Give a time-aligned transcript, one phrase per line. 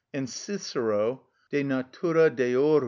[0.15, 1.93] _)And Cicero (_De Nat.
[1.93, 2.79] Deor.